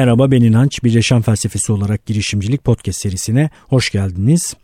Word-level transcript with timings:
Merhaba 0.00 0.30
ben 0.30 0.40
İnanç. 0.40 0.84
Bir 0.84 0.92
Yaşam 0.92 1.22
Felsefesi 1.22 1.72
olarak 1.72 2.06
girişimcilik 2.06 2.64
podcast 2.64 3.00
serisine 3.00 3.50
hoş 3.68 3.90
geldiniz. 3.90 4.54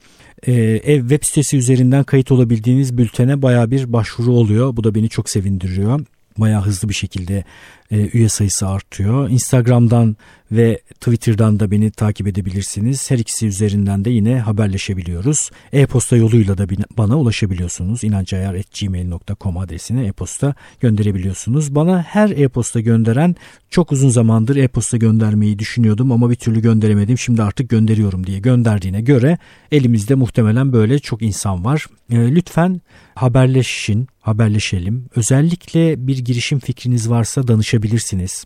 Ee, 0.46 0.52
ev 0.84 1.00
web 1.00 1.22
sitesi 1.22 1.56
üzerinden 1.56 2.04
kayıt 2.04 2.32
olabildiğiniz 2.32 2.98
bültene 2.98 3.42
baya 3.42 3.70
bir 3.70 3.92
başvuru 3.92 4.32
oluyor. 4.32 4.76
Bu 4.76 4.84
da 4.84 4.94
beni 4.94 5.08
çok 5.08 5.28
sevindiriyor 5.28 6.00
bayağı 6.38 6.62
hızlı 6.62 6.88
bir 6.88 6.94
şekilde 6.94 7.44
e, 7.90 8.10
üye 8.12 8.28
sayısı 8.28 8.68
artıyor. 8.68 9.28
Instagram'dan 9.30 10.16
ve 10.52 10.80
Twitter'dan 11.00 11.60
da 11.60 11.70
beni 11.70 11.90
takip 11.90 12.26
edebilirsiniz. 12.26 13.10
Her 13.10 13.18
ikisi 13.18 13.46
üzerinden 13.46 14.04
de 14.04 14.10
yine 14.10 14.40
haberleşebiliyoruz. 14.40 15.50
E-posta 15.72 16.16
yoluyla 16.16 16.58
da 16.58 16.66
bana 16.98 17.18
ulaşabiliyorsunuz. 17.18 18.04
inancayar.gmail.com 18.04 19.58
adresine 19.58 20.06
e-posta 20.06 20.54
gönderebiliyorsunuz. 20.80 21.74
Bana 21.74 22.02
her 22.02 22.30
e-posta 22.30 22.80
gönderen 22.80 23.36
çok 23.70 23.92
uzun 23.92 24.08
zamandır 24.08 24.56
e-posta 24.56 24.96
göndermeyi 24.96 25.58
düşünüyordum 25.58 26.12
ama 26.12 26.30
bir 26.30 26.34
türlü 26.34 26.60
gönderemedim. 26.62 27.18
Şimdi 27.18 27.42
artık 27.42 27.68
gönderiyorum 27.70 28.26
diye 28.26 28.38
gönderdiğine 28.38 29.00
göre 29.00 29.38
elimizde 29.72 30.14
muhtemelen 30.14 30.72
böyle 30.72 30.98
çok 30.98 31.22
insan 31.22 31.64
var. 31.64 31.86
E, 32.10 32.16
lütfen 32.16 32.80
haberleşin, 33.14 34.08
haberleşelim. 34.26 35.08
Özellikle 35.16 36.06
bir 36.06 36.18
girişim 36.18 36.58
fikriniz 36.58 37.10
varsa 37.10 37.48
danışabilirsiniz. 37.48 38.44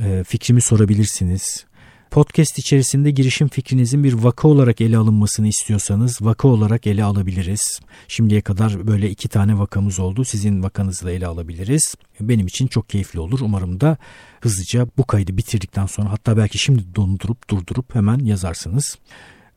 E, 0.00 0.24
fikrimi 0.24 0.60
sorabilirsiniz. 0.60 1.64
Podcast 2.10 2.58
içerisinde 2.58 3.10
girişim 3.10 3.48
fikrinizin 3.48 4.04
bir 4.04 4.12
vaka 4.12 4.48
olarak 4.48 4.80
ele 4.80 4.96
alınmasını 4.96 5.48
istiyorsanız 5.48 6.22
vaka 6.22 6.48
olarak 6.48 6.86
ele 6.86 7.04
alabiliriz. 7.04 7.80
Şimdiye 8.08 8.40
kadar 8.40 8.86
böyle 8.86 9.10
iki 9.10 9.28
tane 9.28 9.58
vakamız 9.58 9.98
oldu. 9.98 10.24
Sizin 10.24 10.62
vakanızı 10.62 11.06
da 11.06 11.12
ele 11.12 11.26
alabiliriz. 11.26 11.94
Benim 12.20 12.46
için 12.46 12.66
çok 12.66 12.88
keyifli 12.88 13.20
olur. 13.20 13.40
Umarım 13.40 13.80
da 13.80 13.96
hızlıca 14.40 14.86
bu 14.96 15.06
kaydı 15.06 15.36
bitirdikten 15.36 15.86
sonra 15.86 16.10
hatta 16.10 16.36
belki 16.36 16.58
şimdi 16.58 16.94
dondurup 16.94 17.50
durdurup 17.50 17.94
hemen 17.94 18.18
yazarsınız. 18.18 18.98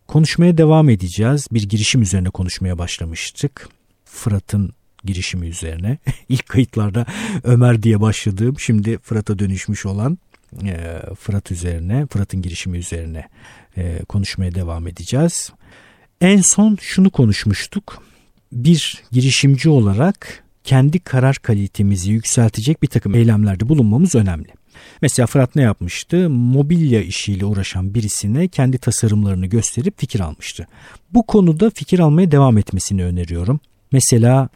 Konuşmaya 0.07 0.57
devam 0.57 0.89
edeceğiz. 0.89 1.47
Bir 1.51 1.63
girişim 1.63 2.01
üzerine 2.01 2.29
konuşmaya 2.29 2.77
başlamıştık. 2.77 3.69
Fırat'ın 4.05 4.73
girişimi 5.05 5.47
üzerine. 5.47 5.97
İlk 6.29 6.49
kayıtlarda 6.49 7.05
Ömer 7.43 7.83
diye 7.83 8.01
başladığım 8.01 8.59
şimdi 8.59 8.97
Fırat'a 8.97 9.39
dönüşmüş 9.39 9.85
olan 9.85 10.17
e, 10.63 11.01
Fırat 11.19 11.51
üzerine, 11.51 12.07
Fırat'ın 12.07 12.41
girişimi 12.41 12.77
üzerine 12.77 13.27
e, 13.77 13.99
konuşmaya 14.09 14.55
devam 14.55 14.87
edeceğiz. 14.87 15.51
En 16.21 16.41
son 16.41 16.77
şunu 16.81 17.09
konuşmuştuk. 17.09 18.03
Bir 18.51 19.03
girişimci 19.11 19.69
olarak 19.69 20.43
kendi 20.63 20.99
karar 20.99 21.35
kalitemizi 21.35 22.11
yükseltecek 22.11 22.83
bir 22.83 22.87
takım 22.87 23.15
eylemlerde 23.15 23.69
bulunmamız 23.69 24.15
önemli. 24.15 24.47
Mesela 25.01 25.27
Fırat 25.27 25.55
ne 25.55 25.61
yapmıştı? 25.61 26.29
Mobilya 26.29 27.01
işiyle 27.01 27.45
uğraşan 27.45 27.93
birisine 27.93 28.47
kendi 28.47 28.77
tasarımlarını 28.77 29.45
gösterip 29.45 29.99
fikir 29.99 30.19
almıştı. 30.19 30.67
Bu 31.13 31.25
konuda 31.25 31.69
fikir 31.69 31.99
almaya 31.99 32.31
devam 32.31 32.57
etmesini 32.57 33.03
öneriyorum. 33.03 33.59
Mesela 33.91 34.49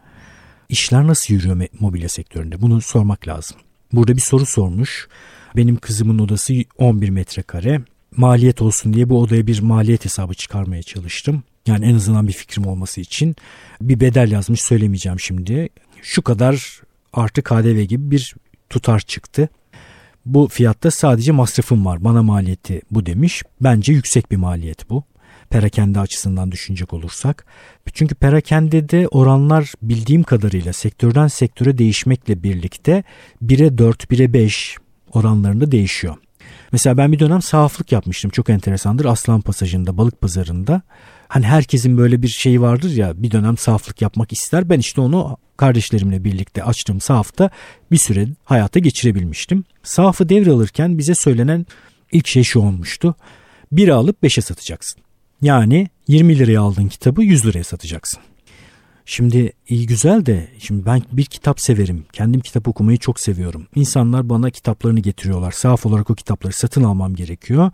işler 0.69 1.07
nasıl 1.07 1.33
yürüyor 1.33 1.67
mobilya 1.79 2.09
sektöründe? 2.09 2.61
Bunu 2.61 2.81
sormak 2.81 3.27
lazım. 3.27 3.57
Burada 3.93 4.15
bir 4.15 4.21
soru 4.21 4.45
sormuş. 4.45 5.07
Benim 5.55 5.75
kızımın 5.75 6.19
odası 6.19 6.53
11 6.77 7.09
metrekare. 7.09 7.81
Maliyet 8.17 8.61
olsun 8.61 8.93
diye 8.93 9.09
bu 9.09 9.21
odaya 9.21 9.47
bir 9.47 9.61
maliyet 9.61 10.05
hesabı 10.05 10.33
çıkarmaya 10.33 10.83
çalıştım. 10.83 11.43
Yani 11.67 11.85
en 11.85 11.95
azından 11.95 12.27
bir 12.27 12.33
fikrim 12.33 12.65
olması 12.65 13.01
için 13.01 13.35
bir 13.81 13.99
bedel 13.99 14.31
yazmış 14.31 14.61
söylemeyeceğim 14.61 15.19
şimdi. 15.19 15.69
Şu 16.01 16.21
kadar 16.21 16.81
artı 17.13 17.41
KDV 17.41 17.81
gibi 17.81 18.11
bir 18.11 18.35
tutar 18.69 18.99
çıktı. 18.99 19.49
Bu 20.25 20.47
fiyatta 20.47 20.91
sadece 20.91 21.31
masrafım 21.31 21.85
var. 21.85 22.03
Bana 22.03 22.23
maliyeti 22.23 22.81
bu 22.91 23.05
demiş. 23.05 23.43
Bence 23.61 23.93
yüksek 23.93 24.31
bir 24.31 24.37
maliyet 24.37 24.89
bu 24.89 25.03
perakende 25.49 25.99
açısından 25.99 26.51
düşünecek 26.51 26.93
olursak. 26.93 27.45
Çünkü 27.93 28.15
perakende 28.15 28.89
de 28.89 29.07
oranlar 29.07 29.73
bildiğim 29.81 30.23
kadarıyla 30.23 30.73
sektörden 30.73 31.27
sektöre 31.27 31.77
değişmekle 31.77 32.43
birlikte 32.43 33.03
1'e 33.45 33.77
4, 33.77 34.03
1'e 34.03 34.33
5 34.33 34.77
oranlarında 35.13 35.71
değişiyor. 35.71 36.15
Mesela 36.71 36.97
ben 36.97 37.11
bir 37.11 37.19
dönem 37.19 37.41
sahaflık 37.41 37.91
yapmıştım. 37.91 38.31
Çok 38.31 38.49
enteresandır. 38.49 39.05
Aslan 39.05 39.41
Pasajı'nda, 39.41 39.97
balık 39.97 40.21
pazarında. 40.21 40.81
Hani 41.27 41.45
herkesin 41.45 41.97
böyle 41.97 42.21
bir 42.21 42.27
şeyi 42.27 42.61
vardır 42.61 42.91
ya 42.91 43.23
bir 43.23 43.31
dönem 43.31 43.57
sahaflık 43.57 44.01
yapmak 44.01 44.31
ister. 44.31 44.69
Ben 44.69 44.79
işte 44.79 45.01
onu 45.01 45.37
kardeşlerimle 45.57 46.23
birlikte 46.23 46.63
açtığım 46.63 47.01
sahafta 47.01 47.49
bir 47.91 47.97
süre 47.97 48.27
hayata 48.43 48.79
geçirebilmiştim. 48.79 49.63
Sahafı 49.83 50.29
devralırken 50.29 50.97
bize 50.97 51.15
söylenen 51.15 51.65
ilk 52.11 52.27
şey 52.27 52.43
şu 52.43 52.59
olmuştu. 52.59 53.15
Bir 53.71 53.89
alıp 53.89 54.23
beşe 54.23 54.41
satacaksın. 54.41 55.01
Yani 55.41 55.87
20 56.07 56.39
liraya 56.39 56.61
aldığın 56.61 56.87
kitabı 56.87 57.23
100 57.23 57.45
liraya 57.45 57.63
satacaksın. 57.63 58.19
Şimdi 59.05 59.53
iyi 59.69 59.87
güzel 59.87 60.25
de 60.25 60.47
şimdi 60.59 60.85
ben 60.85 61.01
bir 61.11 61.25
kitap 61.25 61.61
severim. 61.61 62.05
Kendim 62.13 62.41
kitap 62.41 62.67
okumayı 62.67 62.97
çok 62.97 63.19
seviyorum. 63.19 63.67
İnsanlar 63.75 64.29
bana 64.29 64.49
kitaplarını 64.49 64.99
getiriyorlar. 64.99 65.51
Sahaf 65.51 65.85
olarak 65.85 66.09
o 66.09 66.15
kitapları 66.15 66.53
satın 66.53 66.83
almam 66.83 67.15
gerekiyor. 67.15 67.71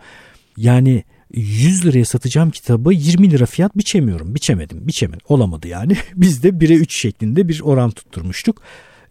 Yani 0.58 1.04
100 1.34 1.86
liraya 1.86 2.06
satacağım 2.06 2.52
kitabı 2.52 2.94
20 2.94 3.32
lira 3.32 3.46
fiyat 3.46 3.78
biçemiyorum. 3.78 4.36
Biçemedim. 4.36 4.88
Biçemedim. 4.88 5.26
Olamadı 5.28 5.68
yani. 5.68 5.98
Biz 6.16 6.44
de 6.44 6.50
1'e 6.50 6.76
3 6.76 7.02
şeklinde 7.02 7.48
bir 7.48 7.62
oran 7.64 7.92
tutturmuştuk. 7.92 8.62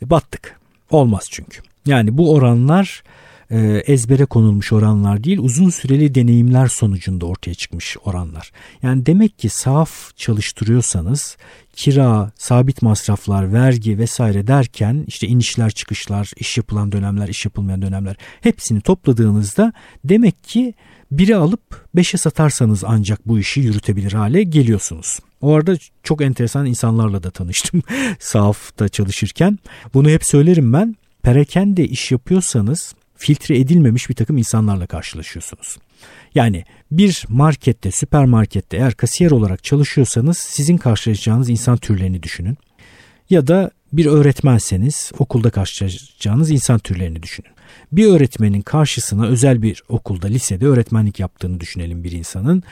E, 0.02 0.10
battık. 0.10 0.60
Olmaz 0.90 1.26
çünkü. 1.30 1.60
Yani 1.86 2.18
bu 2.18 2.32
oranlar 2.32 3.02
ezbere 3.86 4.24
konulmuş 4.24 4.72
oranlar 4.72 5.24
değil 5.24 5.38
uzun 5.38 5.70
süreli 5.70 6.14
deneyimler 6.14 6.68
sonucunda 6.68 7.26
ortaya 7.26 7.54
çıkmış 7.54 7.96
oranlar. 8.04 8.50
Yani 8.82 9.06
demek 9.06 9.38
ki 9.38 9.48
saf 9.48 10.16
çalıştırıyorsanız 10.16 11.36
kira, 11.72 12.32
sabit 12.36 12.82
masraflar, 12.82 13.52
vergi 13.52 13.98
vesaire 13.98 14.46
derken 14.46 15.04
işte 15.06 15.26
inişler 15.26 15.70
çıkışlar, 15.70 16.30
iş 16.36 16.56
yapılan 16.56 16.92
dönemler, 16.92 17.28
iş 17.28 17.44
yapılmayan 17.44 17.82
dönemler 17.82 18.16
hepsini 18.40 18.80
topladığınızda 18.80 19.72
demek 20.04 20.44
ki 20.44 20.74
biri 21.12 21.36
alıp 21.36 21.86
beşe 21.94 22.18
satarsanız 22.18 22.84
ancak 22.86 23.28
bu 23.28 23.38
işi 23.38 23.60
yürütebilir 23.60 24.12
hale 24.12 24.42
geliyorsunuz. 24.42 25.18
O 25.40 25.54
arada 25.54 25.76
çok 26.02 26.22
enteresan 26.22 26.66
insanlarla 26.66 27.22
da 27.22 27.30
tanıştım 27.30 27.82
sahafta 28.18 28.88
çalışırken. 28.88 29.58
Bunu 29.94 30.10
hep 30.10 30.24
söylerim 30.24 30.72
ben. 30.72 30.96
Perakende 31.22 31.88
iş 31.88 32.12
yapıyorsanız 32.12 32.94
filtre 33.24 33.58
edilmemiş 33.58 34.08
bir 34.08 34.14
takım 34.14 34.38
insanlarla 34.38 34.86
karşılaşıyorsunuz. 34.86 35.76
Yani 36.34 36.64
bir 36.90 37.24
markette, 37.28 37.90
süpermarkette 37.90 38.76
eğer 38.76 38.94
kasiyer 38.94 39.30
olarak 39.30 39.64
çalışıyorsanız 39.64 40.38
sizin 40.38 40.76
karşılaşacağınız 40.76 41.48
insan 41.48 41.76
türlerini 41.76 42.22
düşünün. 42.22 42.56
Ya 43.30 43.46
da 43.46 43.70
bir 43.92 44.06
öğretmenseniz 44.06 45.12
okulda 45.18 45.50
karşılaşacağınız 45.50 46.50
insan 46.50 46.78
türlerini 46.78 47.22
düşünün. 47.22 47.50
Bir 47.92 48.06
öğretmenin 48.06 48.60
karşısına 48.60 49.26
özel 49.26 49.62
bir 49.62 49.82
okulda, 49.88 50.26
lisede 50.26 50.66
öğretmenlik 50.66 51.20
yaptığını 51.20 51.60
düşünelim 51.60 52.04
bir 52.04 52.12
insanın. 52.12 52.62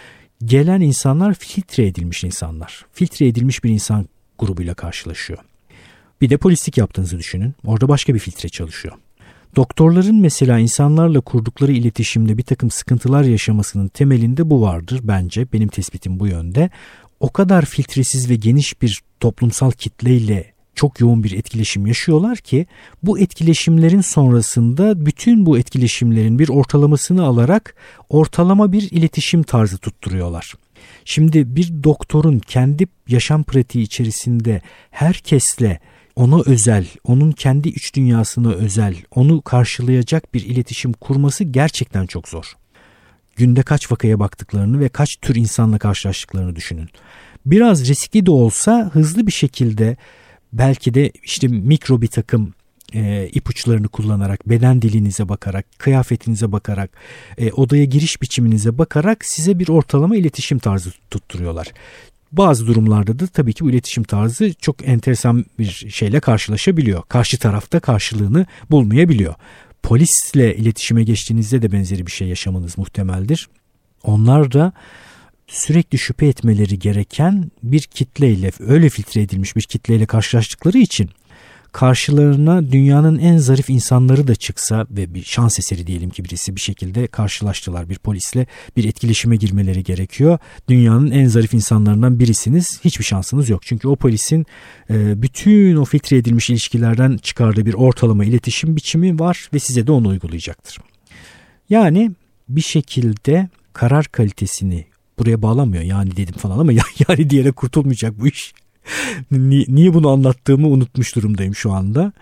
Gelen 0.45 0.81
insanlar 0.81 1.35
filtre 1.35 1.87
edilmiş 1.87 2.25
insanlar. 2.25 2.87
Filtre 2.93 3.27
edilmiş 3.27 3.65
bir 3.65 3.71
insan 3.71 4.07
grubuyla 4.39 4.75
karşılaşıyor. 4.75 5.39
Bir 6.21 6.31
de 6.31 6.37
polislik 6.37 6.79
yaptığınızı 6.79 7.19
düşünün. 7.19 7.55
Orada 7.65 7.89
başka 7.89 8.15
bir 8.15 8.19
filtre 8.19 8.49
çalışıyor. 8.49 8.95
Doktorların 9.57 10.21
mesela 10.21 10.59
insanlarla 10.59 11.21
kurdukları 11.21 11.73
iletişimde 11.73 12.39
bir 12.39 12.43
takım 12.43 12.71
sıkıntılar 12.71 13.25
yaşamasının 13.25 13.89
temelinde 13.89 14.51
bu 14.51 14.63
vardır 14.63 15.01
bence. 15.03 15.47
Benim 15.53 15.69
tespitim 15.69 16.21
bu 16.21 16.27
yönde. 16.27 16.71
O 17.21 17.33
kadar 17.33 17.65
filtresiz 17.65 18.31
ve 18.31 18.35
geniş 18.35 18.83
bir 18.83 19.03
toplumsal 19.21 19.71
kitleyle 19.71 20.53
çok 20.75 21.01
yoğun 21.01 21.25
bir 21.25 21.33
etkileşim 21.33 21.87
yaşıyorlar 21.87 22.39
ki 22.39 22.67
bu 23.03 23.19
etkileşimlerin 23.19 24.01
sonrasında 24.01 25.07
bütün 25.07 25.47
bu 25.47 25.59
etkileşimlerin 25.59 26.39
bir 26.39 26.49
ortalamasını 26.49 27.25
alarak 27.25 27.75
ortalama 28.09 28.73
bir 28.73 28.91
iletişim 28.91 29.43
tarzı 29.43 29.79
tutturuyorlar. 29.79 30.55
Şimdi 31.05 31.57
bir 31.57 31.85
doktorun 31.85 32.39
kendi 32.39 32.87
yaşam 33.09 33.43
pratiği 33.43 33.85
içerisinde 33.85 34.63
herkesle 34.91 35.81
ona 36.17 36.43
özel, 36.47 36.87
onun 37.05 37.33
kendi 37.33 37.69
iç 37.69 37.95
dünyasına 37.95 38.53
özel, 38.53 38.97
onu 39.11 39.43
karşılayacak 39.43 40.35
bir 40.35 40.45
iletişim 40.45 40.93
kurması 40.93 41.45
gerçekten 41.45 42.07
çok 42.07 42.29
zor. 42.29 42.53
Günde 43.37 43.63
kaç 43.63 43.93
vakaya 43.93 44.21
baktıklarını 44.21 44.81
ve 44.81 44.89
kaç 44.89 45.17
tür 45.17 45.35
insanla 45.35 45.79
karşılaştıklarını 45.79 46.57
düşünün. 46.57 46.89
Biraz 47.47 47.89
riskli 47.89 48.27
de 48.27 48.31
olsa 48.31 48.91
hızlı 48.93 49.27
bir 49.27 49.33
şekilde 49.33 49.97
belki 50.53 50.95
de 50.95 51.13
işte 51.23 51.49
mikro 51.49 52.03
bir 52.03 52.07
takım 52.07 52.55
e, 52.95 53.29
ipuçlarını 53.33 53.89
kullanarak, 53.89 54.49
beden 54.49 54.83
dilinize 54.83 55.29
bakarak, 55.29 55.67
kıyafetinize 55.79 56.53
bakarak, 56.53 56.91
e, 57.39 57.53
odaya 57.53 57.85
giriş 57.85 58.23
biçiminize 58.23 58.79
bakarak 58.79 59.25
size 59.25 59.59
bir 59.59 59.69
ortalama 59.69 60.17
iletişim 60.17 60.59
tarzı 60.59 60.91
tutturuyorlar. 61.11 61.73
Bazı 62.33 62.67
durumlarda 62.67 63.19
da 63.19 63.27
tabii 63.27 63.53
ki 63.53 63.65
bu 63.65 63.71
iletişim 63.71 64.05
tarzı 64.05 64.55
çok 64.55 64.89
enteresan 64.89 65.45
bir 65.59 65.87
şeyle 65.91 66.21
karşılaşabiliyor. 66.21 67.03
Karşı 67.09 67.39
tarafta 67.39 67.81
karşılığını 67.81 68.47
bulmayabiliyor. 68.71 69.35
polisle 69.83 70.57
iletişime 70.57 71.05
geçtiğinizde 71.05 71.63
de 71.63 71.73
benzeri 71.73 72.07
bir 72.07 72.13
şey 72.13 72.29
yaşamanız 72.29 72.79
muhtemeldir. 72.79 73.49
Onlar 74.03 74.53
da 74.53 74.73
sürekli 75.47 75.99
şüphe 75.99 76.27
etmeleri 76.27 76.79
gereken 76.79 77.51
bir 77.63 77.81
kitleyle 77.81 78.51
öyle 78.61 78.89
filtre 78.89 79.23
edilmiş 79.23 79.57
bir 79.57 79.63
kitleyle 79.63 80.07
karşılaştıkları 80.07 80.79
için 80.79 81.11
karşılarına 81.73 82.73
dünyanın 82.73 83.19
en 83.19 83.37
zarif 83.37 83.71
insanları 83.71 84.29
da 84.29 84.35
çıksa 84.35 84.87
ve 84.91 85.15
bir 85.15 85.23
şans 85.23 85.59
eseri 85.59 85.87
diyelim 85.87 86.11
ki 86.11 86.25
birisi 86.25 86.57
bir 86.57 86.61
şekilde 86.61 87.07
karşılaştılar 87.07 87.89
bir 87.89 87.99
polisle 87.99 88.47
bir 88.77 88.85
etkileşime 88.85 89.37
girmeleri 89.37 89.85
gerekiyor. 89.85 90.39
Dünyanın 90.69 91.11
en 91.11 91.27
zarif 91.27 91.55
insanlarından 91.55 92.19
birisiniz 92.19 92.81
hiçbir 92.85 93.05
şansınız 93.05 93.49
yok. 93.49 93.63
Çünkü 93.63 93.89
o 93.89 93.97
polisin 93.97 94.47
e, 94.91 95.23
bütün 95.23 95.77
o 95.77 95.85
filtre 95.85 96.17
edilmiş 96.17 96.51
ilişkilerden 96.51 97.17
çıkardığı 97.17 97.67
bir 97.67 97.75
ortalama 97.75 98.25
iletişim 98.25 98.77
biçimi 98.77 99.19
var 99.19 99.49
ve 99.55 99.59
size 99.59 99.87
de 99.87 99.93
onu 99.93 100.09
uygulayacaktır. 100.09 100.79
Yani 101.71 102.11
bir 102.49 102.61
şekilde 102.61 103.49
karar 103.73 104.05
kalitesini 104.05 104.87
buraya 105.19 105.43
bağlamıyor 105.43 105.83
yani 105.83 106.17
dedim 106.17 106.35
falan 106.35 106.59
ama 106.59 106.73
yani 107.09 107.31
diyerek 107.31 107.57
kurtulmayacak 107.57 108.21
bu 108.21 108.27
iş. 108.27 108.53
Niye 109.31 109.95
bunu 109.95 110.09
anlattığımı 110.09 110.69
unutmuş 110.69 111.17
durumdayım 111.17 111.55
şu 111.55 111.73
anda. 111.73 112.13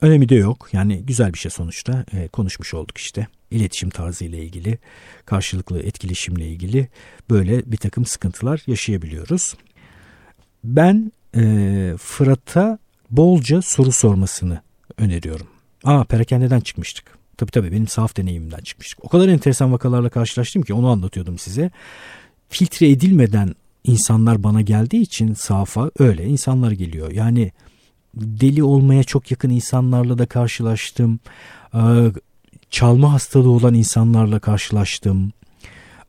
Önemi 0.00 0.28
de 0.28 0.34
yok. 0.34 0.68
Yani 0.72 1.02
güzel 1.06 1.32
bir 1.32 1.38
şey 1.38 1.50
sonuçta. 1.50 2.04
E, 2.12 2.28
konuşmuş 2.28 2.74
olduk 2.74 2.98
işte. 2.98 3.26
İletişim 3.50 3.90
tarzı 3.90 4.24
ile 4.24 4.44
ilgili, 4.44 4.78
karşılıklı 5.26 5.82
etkileşimle 5.82 6.48
ilgili 6.48 6.88
böyle 7.30 7.72
bir 7.72 7.76
takım 7.76 8.06
sıkıntılar 8.06 8.62
yaşayabiliyoruz. 8.66 9.54
Ben 10.64 11.12
e, 11.36 11.94
Fırat'a 11.98 12.78
bolca 13.10 13.62
soru 13.62 13.92
sormasını 13.92 14.60
öneriyorum. 14.98 15.46
Aa 15.84 16.04
perakendeden 16.04 16.60
çıkmıştık. 16.60 17.18
Tabii 17.36 17.50
tabii 17.50 17.72
benim 17.72 17.88
sahaf 17.88 18.16
deneyimimden 18.16 18.60
çıkmıştık. 18.60 19.04
O 19.04 19.08
kadar 19.08 19.28
enteresan 19.28 19.72
vakalarla 19.72 20.08
karşılaştım 20.08 20.62
ki 20.62 20.74
onu 20.74 20.88
anlatıyordum 20.88 21.38
size. 21.38 21.70
Filtre 22.48 22.90
edilmeden 22.90 23.54
insanlar 23.86 24.42
bana 24.42 24.60
geldiği 24.60 25.00
için 25.00 25.34
safa 25.34 25.90
öyle 25.98 26.24
insanlar 26.24 26.70
geliyor. 26.70 27.12
Yani 27.12 27.52
deli 28.14 28.62
olmaya 28.62 29.04
çok 29.04 29.30
yakın 29.30 29.50
insanlarla 29.50 30.18
da 30.18 30.26
karşılaştım. 30.26 31.20
Ee, 31.74 31.78
çalma 32.70 33.12
hastalığı 33.12 33.50
olan 33.50 33.74
insanlarla 33.74 34.38
karşılaştım. 34.38 35.32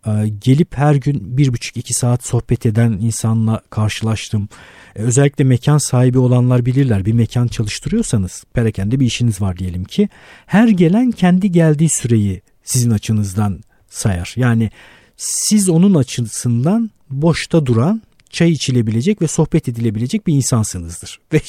Ee, 0.08 0.12
gelip 0.42 0.78
her 0.78 0.96
gün 0.96 1.38
bir 1.38 1.54
buçuk 1.54 1.78
iki 1.78 1.94
saat 1.94 2.26
sohbet 2.26 2.66
eden 2.66 2.92
insanla 2.92 3.62
karşılaştım. 3.70 4.50
Ee, 4.96 5.02
özellikle 5.02 5.44
mekan 5.44 5.78
sahibi 5.78 6.20
olanlar 6.20 6.66
bilirler. 6.66 7.06
Bir 7.06 7.14
mekan 7.14 7.48
çalıştırıyorsanız 7.48 8.44
perakende 8.54 9.00
bir 9.00 9.06
işiniz 9.06 9.42
var 9.42 9.58
diyelim 9.58 9.84
ki. 9.84 10.10
Her 10.46 10.68
gelen 10.68 11.12
kendi 11.12 11.52
geldiği 11.52 11.90
süreyi 11.90 12.42
sizin 12.64 12.92
açınızdan 12.92 13.60
sayar. 13.90 14.34
Yani 14.36 14.72
siz 15.18 15.70
onun 15.70 15.94
açısından 15.94 16.92
boşta 17.10 17.66
duran, 17.66 18.02
çay 18.30 18.52
içilebilecek 18.52 19.22
ve 19.22 19.28
sohbet 19.28 19.68
edilebilecek 19.68 20.28
bir 20.28 20.34
insansınızdır. 20.34 21.20
Ve 21.34 21.42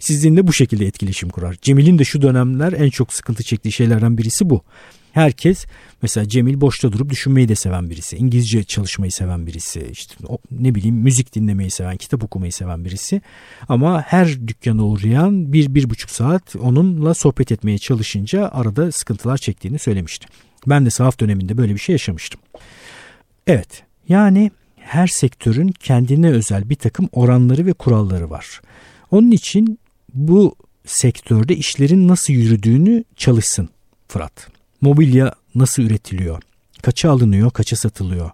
sizinle 0.00 0.46
bu 0.46 0.52
şekilde 0.52 0.86
etkileşim 0.86 1.28
kurar. 1.28 1.56
Cemil'in 1.62 1.98
de 1.98 2.04
şu 2.04 2.22
dönemler 2.22 2.72
en 2.72 2.90
çok 2.90 3.12
sıkıntı 3.12 3.42
çektiği 3.42 3.72
şeylerden 3.72 4.18
birisi 4.18 4.50
bu. 4.50 4.62
Herkes 5.12 5.66
mesela 6.02 6.28
Cemil 6.28 6.60
boşta 6.60 6.92
durup 6.92 7.10
düşünmeyi 7.10 7.48
de 7.48 7.54
seven 7.54 7.90
birisi. 7.90 8.16
İngilizce 8.16 8.64
çalışmayı 8.64 9.12
seven 9.12 9.46
birisi. 9.46 9.88
işte 9.92 10.14
ne 10.50 10.74
bileyim 10.74 10.96
müzik 10.96 11.34
dinlemeyi 11.34 11.70
seven, 11.70 11.96
kitap 11.96 12.24
okumayı 12.24 12.52
seven 12.52 12.84
birisi. 12.84 13.22
Ama 13.68 14.02
her 14.02 14.48
dükkana 14.48 14.84
uğrayan 14.84 15.52
bir, 15.52 15.74
bir 15.74 15.90
buçuk 15.90 16.10
saat 16.10 16.56
onunla 16.56 17.14
sohbet 17.14 17.52
etmeye 17.52 17.78
çalışınca 17.78 18.48
arada 18.48 18.92
sıkıntılar 18.92 19.38
çektiğini 19.38 19.78
söylemişti. 19.78 20.26
Ben 20.66 20.86
de 20.86 20.90
sahaf 20.90 21.20
döneminde 21.20 21.58
böyle 21.58 21.74
bir 21.74 21.80
şey 21.80 21.92
yaşamıştım. 21.92 22.40
Evet 23.46 23.82
yani 24.08 24.50
her 24.86 25.06
sektörün 25.06 25.68
kendine 25.68 26.30
özel 26.30 26.70
bir 26.70 26.74
takım 26.74 27.08
oranları 27.12 27.66
ve 27.66 27.72
kuralları 27.72 28.30
var. 28.30 28.60
Onun 29.10 29.30
için 29.30 29.78
bu 30.14 30.54
sektörde 30.84 31.56
işlerin 31.56 32.08
nasıl 32.08 32.32
yürüdüğünü 32.32 33.04
çalışsın 33.16 33.68
Fırat. 34.08 34.48
Mobilya 34.80 35.34
nasıl 35.54 35.82
üretiliyor? 35.82 36.42
Kaça 36.82 37.10
alınıyor, 37.10 37.50
kaça 37.50 37.76
satılıyor? 37.76 38.30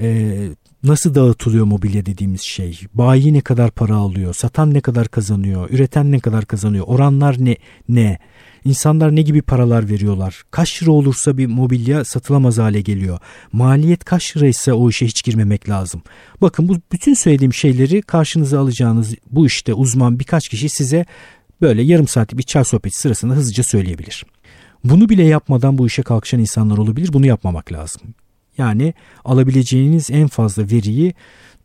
Ee, 0.00 0.48
nasıl 0.84 1.14
dağıtılıyor 1.14 1.64
mobilya 1.64 2.06
dediğimiz 2.06 2.40
şey? 2.40 2.80
Bayi 2.94 3.34
ne 3.34 3.40
kadar 3.40 3.70
para 3.70 3.96
alıyor? 3.96 4.34
Satan 4.34 4.74
ne 4.74 4.80
kadar 4.80 5.08
kazanıyor? 5.08 5.70
Üreten 5.70 6.12
ne 6.12 6.20
kadar 6.20 6.46
kazanıyor? 6.46 6.84
Oranlar 6.86 7.36
ne? 7.38 7.56
Ne? 7.88 8.18
İnsanlar 8.64 9.16
ne 9.16 9.22
gibi 9.22 9.42
paralar 9.42 9.88
veriyorlar? 9.88 10.42
Kaç 10.50 10.82
lira 10.82 10.90
olursa 10.90 11.38
bir 11.38 11.46
mobilya 11.46 12.04
satılamaz 12.04 12.58
hale 12.58 12.80
geliyor. 12.80 13.18
Maliyet 13.52 14.04
kaç 14.04 14.36
liraysa 14.36 14.72
o 14.72 14.90
işe 14.90 15.06
hiç 15.06 15.24
girmemek 15.24 15.68
lazım. 15.68 16.02
Bakın 16.40 16.68
bu 16.68 16.76
bütün 16.92 17.14
söylediğim 17.14 17.54
şeyleri 17.54 18.02
karşınıza 18.02 18.60
alacağınız 18.60 19.14
bu 19.30 19.46
işte 19.46 19.74
uzman 19.74 20.18
birkaç 20.18 20.48
kişi 20.48 20.68
size 20.68 21.06
böyle 21.60 21.82
yarım 21.82 22.08
saatlik 22.08 22.38
bir 22.38 22.42
çay 22.42 22.64
sohbeti 22.64 22.98
sırasında 22.98 23.34
hızlıca 23.34 23.62
söyleyebilir. 23.62 24.24
Bunu 24.84 25.08
bile 25.08 25.24
yapmadan 25.24 25.78
bu 25.78 25.86
işe 25.86 26.02
kalkışan 26.02 26.40
insanlar 26.40 26.78
olabilir. 26.78 27.12
Bunu 27.12 27.26
yapmamak 27.26 27.72
lazım. 27.72 28.02
Yani 28.58 28.94
alabileceğiniz 29.24 30.10
en 30.10 30.28
fazla 30.28 30.62
veriyi 30.62 31.14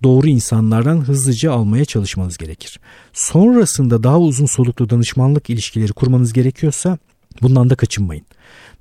doğru 0.03 0.27
insanlardan 0.27 1.01
hızlıca 1.01 1.51
almaya 1.51 1.85
çalışmanız 1.85 2.37
gerekir. 2.37 2.79
Sonrasında 3.13 4.03
daha 4.03 4.19
uzun 4.19 4.45
soluklu 4.45 4.89
danışmanlık 4.89 5.49
ilişkileri 5.49 5.93
kurmanız 5.93 6.33
gerekiyorsa 6.33 6.97
bundan 7.41 7.69
da 7.69 7.75
kaçınmayın. 7.75 8.25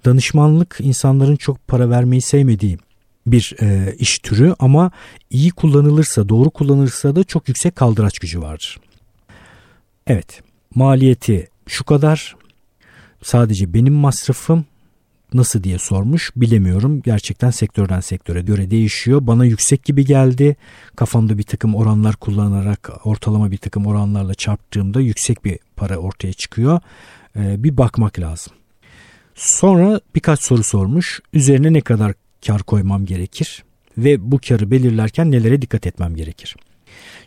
Danışmanlık 0.05 0.77
insanların 0.81 1.37
çok 1.37 1.69
para 1.69 1.91
vermeyi 1.91 2.23
sevmediği 2.23 2.79
bir 3.27 3.57
e, 3.61 3.95
iş 3.99 4.19
türü 4.19 4.55
ama 4.59 4.91
iyi 5.31 5.51
kullanılırsa, 5.51 6.29
doğru 6.29 6.51
kullanılırsa 6.51 7.17
da 7.17 7.25
çok 7.25 7.49
yüksek 7.49 7.77
kaldıraç 7.77 8.19
gücü 8.19 8.41
vardır. 8.41 8.79
Evet, 10.07 10.43
maliyeti 10.75 11.49
şu 11.67 11.85
kadar. 11.85 12.37
Sadece 13.23 13.75
benim 13.75 13.95
masrafım 13.95 14.65
nasıl 15.35 15.63
diye 15.63 15.79
sormuş 15.79 16.31
bilemiyorum. 16.37 17.03
Gerçekten 17.03 17.51
sektörden 17.51 18.01
sektöre 18.01 18.41
göre 18.41 18.71
değişiyor. 18.71 19.27
Bana 19.27 19.45
yüksek 19.45 19.85
gibi 19.85 20.05
geldi. 20.05 20.57
Kafamda 20.97 21.39
bir 21.39 21.43
takım 21.43 21.75
oranlar 21.75 22.17
kullanarak 22.17 22.91
ortalama 23.05 23.51
bir 23.51 23.57
takım 23.57 23.87
oranlarla 23.87 24.35
çarptığımda 24.35 25.01
yüksek 25.01 25.45
bir 25.45 25.59
para 25.77 25.97
ortaya 25.97 26.33
çıkıyor. 26.33 26.81
Ee, 27.37 27.65
bir 27.65 27.77
bakmak 27.77 28.19
lazım. 28.19 28.53
Sonra 29.35 30.01
birkaç 30.15 30.43
soru 30.43 30.65
sormuş. 30.65 31.21
Üzerine 31.33 31.73
ne 31.73 31.81
kadar 31.81 32.13
kar 32.47 32.63
koymam 32.63 33.07
gerekir 33.07 33.65
ve 33.99 34.33
bu 34.33 34.39
karı 34.49 34.71
belirlerken 34.71 35.31
nelere 35.31 35.63
dikkat 35.63 35.87
etmem 35.87 36.17
gerekir? 36.17 36.57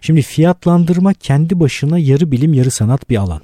Şimdi 0.01 0.21
fiyatlandırma 0.21 1.13
kendi 1.13 1.59
başına 1.59 1.99
yarı 1.99 2.31
bilim 2.31 2.53
yarı 2.53 2.71
sanat 2.71 3.09
bir 3.09 3.17
alan. 3.17 3.41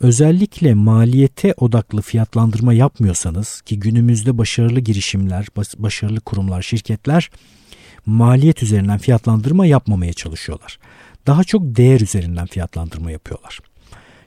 Özellikle 0.00 0.74
maliyete 0.74 1.54
odaklı 1.56 2.02
fiyatlandırma 2.02 2.72
yapmıyorsanız 2.72 3.60
ki 3.60 3.78
günümüzde 3.78 4.38
başarılı 4.38 4.80
girişimler, 4.80 5.46
başarılı 5.78 6.20
kurumlar, 6.20 6.62
şirketler 6.62 7.30
maliyet 8.06 8.62
üzerinden 8.62 8.98
fiyatlandırma 8.98 9.66
yapmamaya 9.66 10.12
çalışıyorlar. 10.12 10.78
Daha 11.26 11.44
çok 11.44 11.62
değer 11.62 12.00
üzerinden 12.00 12.46
fiyatlandırma 12.46 13.10
yapıyorlar. 13.10 13.58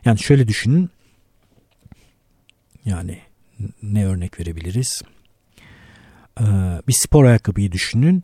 Yani 0.06 0.20
şöyle 0.20 0.48
düşünün. 0.48 0.90
Yani 2.86 3.20
ne 3.84 4.06
örnek 4.06 4.40
verebiliriz? 4.40 5.02
Ee, 6.42 6.44
bir 6.88 6.94
spor 6.94 7.26
ayakkabıyı 7.26 7.72
düşünün. 7.72 8.24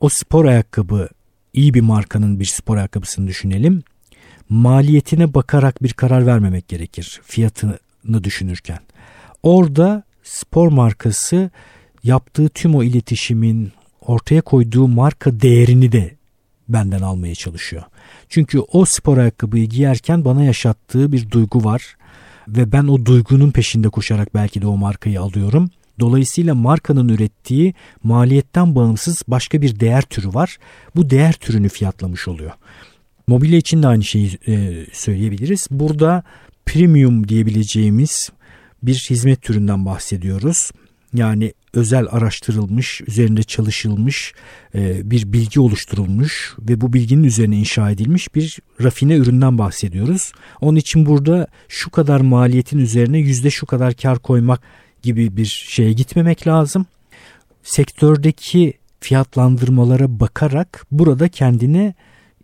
O 0.00 0.08
spor 0.08 0.44
ayakkabı 0.44 1.08
iyi 1.52 1.74
bir 1.74 1.80
markanın 1.80 2.40
bir 2.40 2.44
spor 2.44 2.76
ayakkabısını 2.76 3.26
düşünelim 3.26 3.82
maliyetine 4.48 5.34
bakarak 5.34 5.82
bir 5.82 5.92
karar 5.92 6.26
vermemek 6.26 6.68
gerekir 6.68 7.20
fiyatını 7.24 8.24
düşünürken. 8.24 8.78
Orada 9.42 10.02
spor 10.22 10.68
markası 10.68 11.50
yaptığı 12.02 12.48
tüm 12.48 12.74
o 12.74 12.82
iletişimin 12.82 13.72
ortaya 14.00 14.40
koyduğu 14.40 14.88
marka 14.88 15.40
değerini 15.40 15.92
de 15.92 16.16
benden 16.68 17.02
almaya 17.02 17.34
çalışıyor. 17.34 17.82
Çünkü 18.28 18.58
o 18.58 18.84
spor 18.84 19.18
ayakkabıyı 19.18 19.68
giyerken 19.68 20.24
bana 20.24 20.44
yaşattığı 20.44 21.12
bir 21.12 21.30
duygu 21.30 21.64
var 21.64 21.96
ve 22.48 22.72
ben 22.72 22.84
o 22.84 23.06
duygunun 23.06 23.50
peşinde 23.50 23.88
koşarak 23.88 24.34
belki 24.34 24.62
de 24.62 24.66
o 24.66 24.76
markayı 24.76 25.20
alıyorum. 25.20 25.70
Dolayısıyla 26.00 26.54
markanın 26.54 27.08
ürettiği 27.08 27.74
maliyetten 28.02 28.74
bağımsız 28.74 29.22
başka 29.28 29.62
bir 29.62 29.80
değer 29.80 30.02
türü 30.02 30.34
var. 30.34 30.58
Bu 30.96 31.10
değer 31.10 31.32
türünü 31.32 31.68
fiyatlamış 31.68 32.28
oluyor. 32.28 32.52
Mobilya 33.28 33.58
için 33.58 33.82
de 33.82 33.86
aynı 33.86 34.04
şeyi 34.04 34.38
e, 34.48 34.86
söyleyebiliriz. 34.92 35.66
Burada 35.70 36.22
premium 36.66 37.28
diyebileceğimiz 37.28 38.30
bir 38.82 39.06
hizmet 39.10 39.42
türünden 39.42 39.86
bahsediyoruz. 39.86 40.70
Yani 41.14 41.52
özel 41.74 42.06
araştırılmış, 42.10 43.00
üzerinde 43.06 43.42
çalışılmış, 43.42 44.34
e, 44.74 45.10
bir 45.10 45.32
bilgi 45.32 45.60
oluşturulmuş 45.60 46.54
ve 46.58 46.80
bu 46.80 46.92
bilginin 46.92 47.24
üzerine 47.24 47.56
inşa 47.56 47.90
edilmiş 47.90 48.34
bir 48.34 48.58
rafine 48.82 49.16
üründen 49.16 49.58
bahsediyoruz. 49.58 50.32
Onun 50.60 50.76
için 50.76 51.06
burada 51.06 51.46
şu 51.68 51.90
kadar 51.90 52.20
maliyetin 52.20 52.78
üzerine 52.78 53.18
yüzde 53.18 53.50
şu 53.50 53.66
kadar 53.66 53.94
kar 53.94 54.18
koymak 54.18 54.60
gibi 55.02 55.36
bir 55.36 55.46
şeye 55.46 55.92
gitmemek 55.92 56.46
lazım. 56.46 56.86
Sektördeki 57.62 58.74
fiyatlandırmalara 59.00 60.20
bakarak 60.20 60.86
burada 60.90 61.28
kendine 61.28 61.94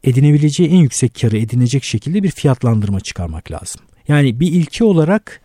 edinebileceği 0.04 0.68
en 0.68 0.76
yüksek 0.76 1.20
karı 1.20 1.38
edinecek 1.38 1.84
şekilde 1.84 2.22
bir 2.22 2.30
fiyatlandırma 2.30 3.00
çıkarmak 3.00 3.50
lazım. 3.50 3.80
Yani 4.08 4.40
bir 4.40 4.52
ilke 4.52 4.84
olarak 4.84 5.40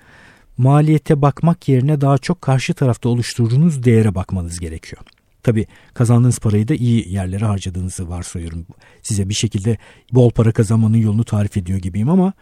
maliyete 0.58 1.22
bakmak 1.22 1.70
yerine 1.70 2.02
daha 2.02 2.18
çok 2.18 2.42
karşı 2.42 2.74
tarafta 2.74 3.10
oluşturduğunuz 3.10 3.84
değere 3.84 4.16
bakmanız 4.16 4.60
gerekiyor. 4.60 5.02
Tabi 5.44 5.68
kazandığınız 5.94 6.40
parayı 6.40 6.68
da 6.68 6.76
iyi 6.76 7.14
yerlere 7.14 7.46
harcadığınızı 7.46 8.10
varsayıyorum. 8.10 8.66
Size 9.04 9.30
bir 9.30 9.34
şekilde 9.34 9.78
bol 10.12 10.30
para 10.30 10.52
kazanmanın 10.52 10.98
yolunu 10.98 11.24
tarif 11.24 11.58
ediyor 11.58 11.80
gibiyim 11.80 12.10
ama 12.10 12.34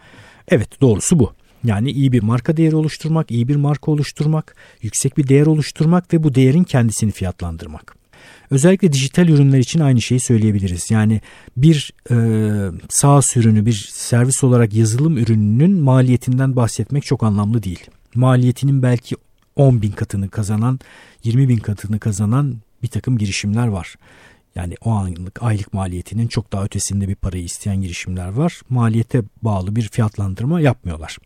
evet 0.48 0.80
doğrusu 0.80 1.18
bu. 1.18 1.32
Yani 1.64 1.90
iyi 1.90 2.12
bir 2.12 2.22
marka 2.22 2.56
değeri 2.56 2.76
oluşturmak, 2.76 3.30
iyi 3.30 3.48
bir 3.48 3.56
marka 3.56 3.90
oluşturmak, 3.90 4.56
yüksek 4.82 5.18
bir 5.18 5.28
değer 5.28 5.46
oluşturmak 5.46 6.14
ve 6.14 6.22
bu 6.22 6.34
değerin 6.34 6.64
kendisini 6.64 7.10
fiyatlandırmak. 7.10 7.96
Özellikle 8.50 8.92
dijital 8.92 9.28
ürünler 9.28 9.58
için 9.58 9.80
aynı 9.80 10.02
şeyi 10.02 10.20
söyleyebiliriz. 10.20 10.90
Yani 10.90 11.20
bir 11.56 11.92
e, 12.10 12.16
SaaS 12.88 13.36
ürünü, 13.36 13.66
bir 13.66 13.88
servis 13.92 14.44
olarak 14.44 14.74
yazılım 14.74 15.18
ürününün 15.18 15.80
maliyetinden 15.80 16.56
bahsetmek 16.56 17.04
çok 17.04 17.22
anlamlı 17.22 17.62
değil. 17.62 17.86
Maliyetinin 18.14 18.82
belki 18.82 19.16
10 19.56 19.82
bin 19.82 19.90
katını 19.90 20.28
kazanan, 20.28 20.80
20 21.24 21.48
bin 21.48 21.58
katını 21.58 21.98
kazanan 21.98 22.56
bir 22.82 22.88
takım 22.88 23.18
girişimler 23.18 23.66
var. 23.66 23.94
Yani 24.54 24.74
o 24.80 24.90
anlık 24.90 25.42
aylık 25.42 25.72
maliyetinin 25.72 26.26
çok 26.28 26.52
daha 26.52 26.64
ötesinde 26.64 27.08
bir 27.08 27.14
parayı 27.14 27.44
isteyen 27.44 27.80
girişimler 27.80 28.28
var. 28.28 28.60
Maliyete 28.68 29.22
bağlı 29.42 29.76
bir 29.76 29.88
fiyatlandırma 29.88 30.60
yapmıyorlar. 30.60 31.18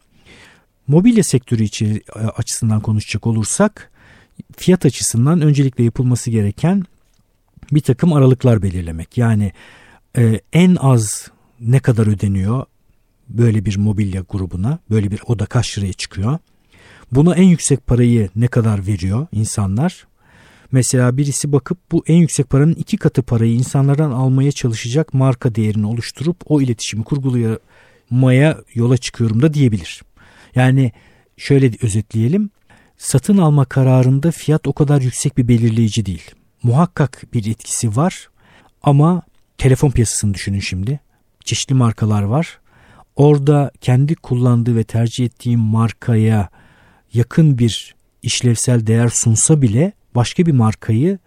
Mobilya 0.87 1.25
sektörü 1.25 1.63
içi, 1.63 2.03
e, 2.17 2.19
açısından 2.19 2.81
konuşacak 2.81 3.27
olursak 3.27 3.92
fiyat 4.57 4.87
açısından 4.87 5.41
öncelikle 5.41 5.85
yapılması 5.85 6.31
gereken 6.31 6.85
bir 7.73 7.81
takım 7.81 8.13
aralıklar 8.13 8.63
belirlemek. 8.63 9.19
Yani 9.19 9.53
e, 10.19 10.41
en 10.53 10.77
az 10.81 11.31
ne 11.61 11.81
kadar 11.81 12.07
ödeniyor 12.07 12.67
böyle 13.29 13.65
bir 13.65 13.77
mobilya 13.77 14.25
grubuna, 14.29 14.79
böyle 14.91 15.11
bir 15.11 15.21
oda 15.27 15.47
kaç 15.47 15.79
liraya 15.79 15.93
çıkıyor. 15.93 16.39
Buna 17.13 17.35
en 17.35 17.43
yüksek 17.43 17.87
parayı 17.87 18.31
ne 18.37 18.49
kadar 18.49 18.87
veriyor 18.87 19.27
insanlar? 19.33 20.07
Mesela 20.73 21.17
birisi 21.17 21.53
bakıp 21.53 21.79
bu 21.93 22.05
en 22.07 22.17
yüksek 22.17 22.51
paranın 22.51 22.75
iki 22.75 22.97
katı 22.97 23.23
parayı 23.23 23.53
insanlardan 23.53 24.11
almaya 24.11 24.53
çalışacak 24.53 25.15
marka 25.15 25.55
değerini 25.55 25.87
oluşturup 25.87 26.37
o 26.47 26.61
iletişimi 26.61 27.05
kurgulamaya 27.05 28.59
yola 28.75 28.97
çıkıyorum 28.97 29.43
da 29.43 29.55
diyebilir. 29.55 30.03
Yani 30.55 30.93
şöyle 31.37 31.71
özetleyelim. 31.83 32.51
Satın 33.03 33.39
alma 33.39 33.65
kararında 33.65 34.31
fiyat 34.31 34.67
o 34.67 34.73
kadar 34.73 35.01
yüksek 35.01 35.39
bir 35.39 35.49
belirleyici 35.49 36.07
değil. 36.07 36.31
Muhakkak 36.63 37.23
bir 37.33 37.51
etkisi 37.51 37.97
var 37.97 38.29
ama 38.83 39.23
telefon 39.59 39.91
piyasasını 39.91 40.35
düşünün 40.35 40.61
şimdi. 40.61 41.01
Çeşitli 41.45 41.75
markalar 41.75 42.23
var. 42.23 42.61
Orada 43.17 43.71
kendi 43.81 44.15
kullandığı 44.15 44.77
ve 44.77 44.85
tercih 44.85 45.25
ettiği 45.25 45.57
markaya 45.57 46.49
yakın 47.15 47.59
bir 47.59 47.95
işlevsel 48.23 48.87
değer 48.87 49.09
sunsa 49.09 49.63
bile 49.63 49.93
başka 50.15 50.47
bir 50.47 50.53
markayı 50.53 51.19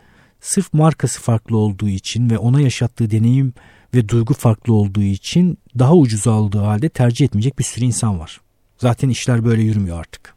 sırf 0.42 0.74
markası 0.74 1.22
farklı 1.22 1.58
olduğu 1.58 1.90
için 1.90 2.30
ve 2.30 2.38
ona 2.38 2.62
yaşattığı 2.62 3.12
deneyim 3.12 3.54
ve 3.94 4.10
duygu 4.10 4.34
farklı 4.34 4.74
olduğu 4.74 5.04
için 5.04 5.58
daha 5.80 5.96
ucuz 5.96 6.28
aldığı 6.28 6.60
halde 6.60 6.90
tercih 6.90 7.26
etmeyecek 7.26 7.60
bir 7.60 7.64
sürü 7.64 7.86
insan 7.86 8.20
var. 8.20 8.42
Zaten 8.78 9.10
işler 9.10 9.46
böyle 9.46 9.62
yürümüyor 9.62 10.00
artık. 10.00 10.35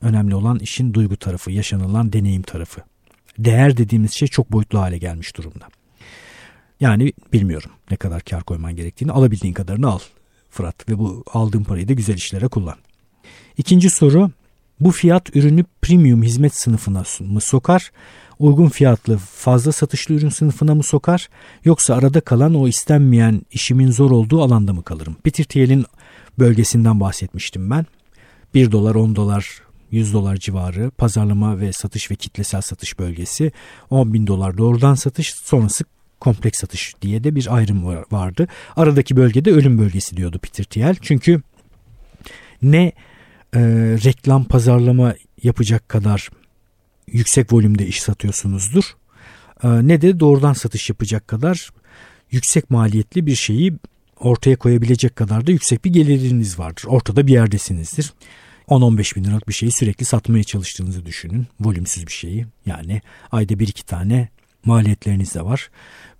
Önemli 0.00 0.34
olan 0.34 0.58
işin 0.58 0.94
duygu 0.94 1.16
tarafı, 1.16 1.50
yaşanılan 1.50 2.12
deneyim 2.12 2.42
tarafı. 2.42 2.80
Değer 3.38 3.76
dediğimiz 3.76 4.12
şey 4.12 4.28
çok 4.28 4.52
boyutlu 4.52 4.78
hale 4.78 4.98
gelmiş 4.98 5.36
durumda. 5.36 5.68
Yani 6.80 7.12
bilmiyorum 7.32 7.70
ne 7.90 7.96
kadar 7.96 8.22
kar 8.22 8.42
koyman 8.42 8.76
gerektiğini 8.76 9.12
alabildiğin 9.12 9.54
kadarını 9.54 9.88
al 9.88 9.98
Fırat 10.50 10.88
ve 10.88 10.98
bu 10.98 11.24
aldığın 11.32 11.64
parayı 11.64 11.88
da 11.88 11.92
güzel 11.92 12.14
işlere 12.14 12.48
kullan. 12.48 12.76
İkinci 13.56 13.90
soru 13.90 14.30
bu 14.80 14.90
fiyat 14.90 15.36
ürünü 15.36 15.64
premium 15.82 16.22
hizmet 16.22 16.54
sınıfına 16.54 17.04
mı 17.20 17.40
sokar? 17.40 17.90
Uygun 18.38 18.68
fiyatlı 18.68 19.18
fazla 19.18 19.72
satışlı 19.72 20.14
ürün 20.14 20.28
sınıfına 20.28 20.74
mı 20.74 20.82
sokar? 20.82 21.28
Yoksa 21.64 21.94
arada 21.94 22.20
kalan 22.20 22.54
o 22.54 22.68
istenmeyen 22.68 23.42
işimin 23.50 23.90
zor 23.90 24.10
olduğu 24.10 24.42
alanda 24.42 24.72
mı 24.72 24.82
kalırım? 24.82 25.14
Peter 25.24 25.44
Thiel'in 25.44 25.84
bölgesinden 26.38 27.00
bahsetmiştim 27.00 27.70
ben. 27.70 27.86
1 28.54 28.72
dolar 28.72 28.94
10 28.94 29.16
dolar 29.16 29.62
100 29.90 30.12
dolar 30.12 30.36
civarı 30.36 30.90
pazarlama 30.90 31.60
ve 31.60 31.72
satış 31.72 32.10
ve 32.10 32.16
kitlesel 32.16 32.60
satış 32.60 32.98
bölgesi 32.98 33.52
10 33.90 34.12
bin 34.12 34.26
dolar 34.26 34.58
doğrudan 34.58 34.94
satış 34.94 35.34
sonrası 35.34 35.84
kompleks 36.20 36.58
satış 36.58 36.94
diye 37.02 37.24
de 37.24 37.34
bir 37.34 37.56
ayrım 37.56 37.86
vardı. 38.10 38.48
Aradaki 38.76 39.16
bölgede 39.16 39.50
ölüm 39.50 39.78
bölgesi 39.78 40.16
diyordu 40.16 40.38
Peter 40.38 40.64
Thiel. 40.64 40.96
Çünkü 41.02 41.42
ne 42.62 42.92
e, 43.54 43.60
reklam 44.04 44.44
pazarlama 44.44 45.14
yapacak 45.42 45.88
kadar 45.88 46.28
yüksek 47.06 47.52
volümde 47.52 47.86
iş 47.86 48.02
satıyorsunuzdur 48.02 48.84
e, 49.64 49.68
ne 49.68 50.00
de 50.00 50.20
doğrudan 50.20 50.52
satış 50.52 50.88
yapacak 50.88 51.28
kadar 51.28 51.70
yüksek 52.30 52.70
maliyetli 52.70 53.26
bir 53.26 53.34
şeyi 53.34 53.72
ortaya 54.20 54.56
koyabilecek 54.56 55.16
kadar 55.16 55.46
da 55.46 55.50
yüksek 55.50 55.84
bir 55.84 55.90
geliriniz 55.90 56.58
vardır. 56.58 56.84
Ortada 56.86 57.26
bir 57.26 57.32
yerdesinizdir. 57.32 58.12
10-15 58.68 59.16
bin 59.16 59.24
liralık 59.24 59.48
bir 59.48 59.54
şeyi 59.54 59.72
sürekli 59.72 60.04
satmaya 60.04 60.44
çalıştığınızı 60.44 61.06
düşünün. 61.06 61.46
Volümsüz 61.60 62.06
bir 62.06 62.12
şeyi. 62.12 62.46
Yani 62.66 63.00
ayda 63.32 63.58
bir 63.58 63.68
iki 63.68 63.86
tane 63.86 64.28
maliyetleriniz 64.64 65.34
de 65.34 65.44
var. 65.44 65.70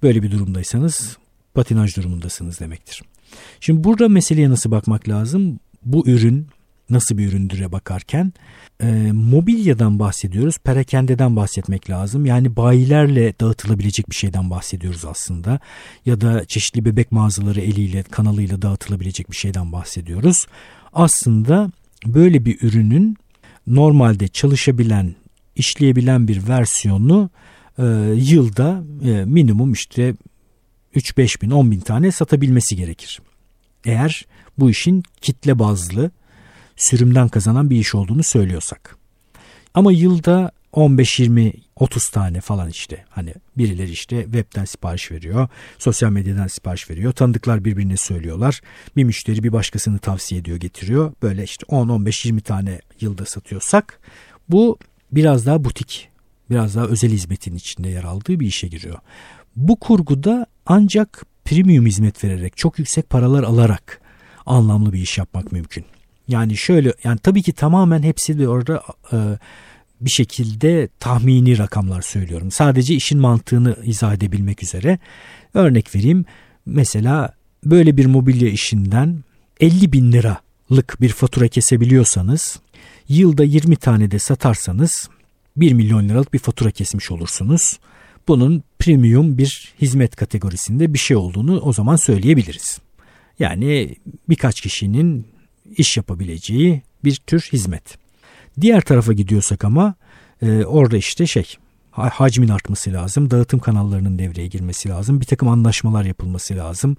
Böyle 0.02 0.22
bir 0.22 0.30
durumdaysanız 0.30 1.18
patinaj 1.54 1.96
durumundasınız 1.96 2.60
demektir. 2.60 3.02
Şimdi 3.60 3.84
burada 3.84 4.08
meseleye 4.08 4.50
nasıl 4.50 4.70
bakmak 4.70 5.08
lazım? 5.08 5.60
Bu 5.84 6.08
ürün 6.08 6.46
nasıl 6.90 7.18
bir 7.18 7.28
üründüre 7.28 7.72
bakarken 7.72 8.32
e, 8.82 9.12
mobilyadan 9.12 9.98
bahsediyoruz. 9.98 10.58
Perakendeden 10.58 11.36
bahsetmek 11.36 11.90
lazım. 11.90 12.26
Yani 12.26 12.56
bayilerle 12.56 13.34
dağıtılabilecek 13.40 14.10
bir 14.10 14.14
şeyden 14.14 14.50
bahsediyoruz 14.50 15.04
aslında. 15.04 15.60
Ya 16.06 16.20
da 16.20 16.44
çeşitli 16.44 16.84
bebek 16.84 17.12
mağazaları 17.12 17.60
eliyle 17.60 18.02
kanalıyla 18.02 18.62
dağıtılabilecek 18.62 19.30
bir 19.30 19.36
şeyden 19.36 19.72
bahsediyoruz. 19.72 20.46
Aslında 20.92 21.70
böyle 22.06 22.44
bir 22.44 22.62
ürünün 22.62 23.16
normalde 23.66 24.28
çalışabilen, 24.28 25.14
işleyebilen 25.56 26.28
bir 26.28 26.48
versiyonu 26.48 27.30
e, 27.78 27.84
yılda 28.16 28.84
e, 29.04 29.24
minimum 29.24 29.72
işte 29.72 30.14
3-5 30.94 31.42
bin 31.42 31.50
10 31.50 31.70
bin 31.70 31.80
tane 31.80 32.12
satabilmesi 32.12 32.76
gerekir. 32.76 33.20
Eğer 33.84 34.26
bu 34.58 34.70
işin 34.70 35.02
kitle 35.20 35.58
bazlı 35.58 36.10
sürümden 36.76 37.28
kazanan 37.28 37.70
bir 37.70 37.76
iş 37.76 37.94
olduğunu 37.94 38.22
söylüyorsak. 38.22 38.96
Ama 39.74 39.92
yılda 39.92 40.50
15 40.72 41.20
20 41.20 41.52
30 41.76 42.08
tane 42.08 42.40
falan 42.40 42.68
işte 42.68 43.04
hani 43.10 43.34
birileri 43.56 43.90
işte 43.90 44.22
webten 44.22 44.64
sipariş 44.64 45.10
veriyor, 45.10 45.48
sosyal 45.78 46.10
medyadan 46.10 46.46
sipariş 46.46 46.90
veriyor. 46.90 47.12
Tanıdıklar 47.12 47.64
birbirine 47.64 47.96
söylüyorlar. 47.96 48.60
Bir 48.96 49.04
müşteri 49.04 49.42
bir 49.42 49.52
başkasını 49.52 49.98
tavsiye 49.98 50.40
ediyor, 50.40 50.56
getiriyor. 50.56 51.12
Böyle 51.22 51.44
işte 51.44 51.64
10 51.68 51.88
15 51.88 52.24
20 52.24 52.40
tane 52.40 52.80
yılda 53.00 53.24
satıyorsak 53.24 54.00
bu 54.48 54.78
biraz 55.12 55.46
daha 55.46 55.64
butik, 55.64 56.08
biraz 56.50 56.76
daha 56.76 56.86
özel 56.86 57.10
hizmetin 57.10 57.54
içinde 57.54 57.88
yer 57.88 58.04
aldığı 58.04 58.40
bir 58.40 58.46
işe 58.46 58.68
giriyor. 58.68 58.98
Bu 59.56 59.76
kurguda 59.76 60.46
ancak 60.66 61.26
premium 61.44 61.86
hizmet 61.86 62.24
vererek, 62.24 62.56
çok 62.56 62.78
yüksek 62.78 63.10
paralar 63.10 63.42
alarak 63.42 64.00
anlamlı 64.46 64.92
bir 64.92 64.98
iş 64.98 65.18
yapmak 65.18 65.52
mümkün. 65.52 65.84
Yani 66.28 66.56
şöyle 66.56 66.92
yani 67.04 67.18
tabii 67.18 67.42
ki 67.42 67.52
tamamen 67.52 68.02
hepsi 68.02 68.38
de 68.38 68.48
orada 68.48 68.82
e, 69.12 69.16
bir 70.00 70.10
şekilde 70.10 70.88
tahmini 71.00 71.58
rakamlar 71.58 72.02
söylüyorum. 72.02 72.50
Sadece 72.50 72.94
işin 72.94 73.20
mantığını 73.20 73.76
izah 73.84 74.14
edebilmek 74.14 74.62
üzere. 74.62 74.98
Örnek 75.54 75.94
vereyim. 75.94 76.24
Mesela 76.66 77.34
böyle 77.64 77.96
bir 77.96 78.06
mobilya 78.06 78.48
işinden 78.48 79.24
50 79.60 79.92
bin 79.92 80.12
liralık 80.12 81.00
bir 81.00 81.08
fatura 81.08 81.48
kesebiliyorsanız 81.48 82.60
yılda 83.08 83.44
20 83.44 83.76
tane 83.76 84.10
de 84.10 84.18
satarsanız 84.18 85.08
1 85.56 85.72
milyon 85.72 86.08
liralık 86.08 86.32
bir 86.32 86.38
fatura 86.38 86.70
kesmiş 86.70 87.10
olursunuz. 87.10 87.78
Bunun 88.28 88.62
premium 88.78 89.38
bir 89.38 89.74
hizmet 89.80 90.16
kategorisinde 90.16 90.94
bir 90.94 90.98
şey 90.98 91.16
olduğunu 91.16 91.60
o 91.60 91.72
zaman 91.72 91.96
söyleyebiliriz. 91.96 92.78
Yani 93.38 93.96
birkaç 94.28 94.60
kişinin 94.60 95.26
iş 95.76 95.96
yapabileceği 95.96 96.82
bir 97.04 97.16
tür 97.16 97.40
hizmet. 97.52 97.98
Diğer 98.60 98.80
tarafa 98.80 99.12
gidiyorsak 99.12 99.64
ama 99.64 99.94
E, 100.42 100.64
orada 100.64 100.96
işte 100.96 101.26
şey 101.26 101.56
hacmin 101.92 102.48
artması 102.48 102.92
lazım. 102.92 103.30
Dağıtım 103.30 103.60
kanallarının 103.60 104.18
devreye 104.18 104.46
girmesi 104.46 104.88
lazım. 104.88 105.20
Bir 105.20 105.26
takım 105.26 105.48
anlaşmalar 105.48 106.04
yapılması 106.04 106.56
lazım. 106.56 106.96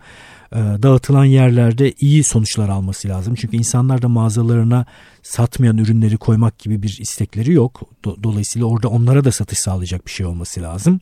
E, 0.52 0.58
dağıtılan 0.58 1.26
yerlerde 1.26 1.94
iyi 2.00 2.24
sonuçlar 2.24 2.70
alması 2.70 3.08
lazım. 3.08 3.36
Çünkü 3.36 3.58
insanlar 3.58 4.02
da 4.02 4.10
mağazalarına 4.10 4.86
satmayan 5.24 5.78
ürünleri 5.78 6.18
koymak 6.18 6.60
gibi 6.60 6.84
bir 6.84 6.98
istekleri 7.02 7.54
yok. 7.54 7.82
Dolayısıyla 8.24 8.68
orada 8.68 8.88
onlara 8.88 9.24
da 9.24 9.32
satış 9.32 9.60
sağlayacak 9.60 10.06
bir 10.06 10.12
şey 10.12 10.26
olması 10.26 10.62
lazım. 10.62 11.00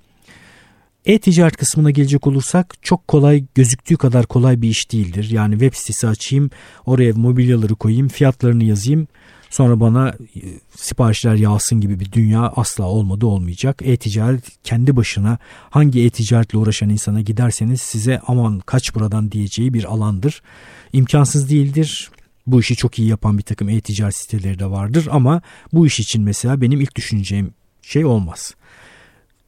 E-ticaret 1.08 1.58
kısmına 1.58 1.92
gelecek 1.92 2.28
olursak 2.28 2.76
çok 2.82 3.08
kolay 3.08 3.46
gözüktüğü 3.56 3.98
kadar 3.98 4.26
kolay 4.26 4.62
bir 4.62 4.70
iş 4.70 4.92
değildir. 4.92 5.30
Yani 5.32 5.52
web 5.52 5.74
sitesi 5.74 6.08
açayım, 6.08 6.50
oraya 6.86 7.14
mobilyaları 7.14 7.76
koyayım, 7.76 8.08
fiyatlarını 8.08 8.64
yazayım. 8.64 9.08
Sonra 9.50 9.80
bana 9.80 10.10
e, 10.10 10.42
siparişler 10.76 11.36
yağsın 11.36 11.82
gibi 11.82 12.00
bir 12.00 12.12
dünya 12.12 12.42
asla 12.42 12.84
olmadı 12.84 13.26
olmayacak. 13.26 13.82
E-ticaret 13.86 14.64
kendi 14.64 14.96
başına 14.96 15.38
hangi 15.70 16.06
e-ticaretle 16.06 16.58
uğraşan 16.58 16.90
insana 16.90 17.22
giderseniz 17.22 17.82
size 17.82 18.22
aman 18.28 18.60
kaç 18.60 18.96
buradan 18.96 19.32
diyeceği 19.32 19.74
bir 19.74 19.84
alandır. 19.84 20.42
İmkansız 20.94 21.50
değildir. 21.50 22.12
Bu 22.48 22.60
işi 22.60 22.76
çok 22.76 23.00
iyi 23.00 23.08
yapan 23.08 23.38
bir 23.38 23.44
takım 23.44 23.70
e-ticaret 23.70 24.16
siteleri 24.16 24.60
de 24.60 24.66
vardır 24.66 25.08
ama 25.12 25.42
bu 25.74 25.88
iş 25.88 26.00
için 26.00 26.24
mesela 26.24 26.62
benim 26.62 26.82
ilk 26.82 26.96
düşüneceğim 26.96 27.54
şey 27.82 28.06
olmaz. 28.06 28.56